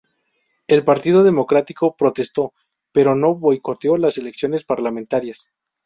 [0.65, 2.53] El Partido Democrático protestó,
[2.91, 5.51] pero no boicoteó las elecciones parlamentarias.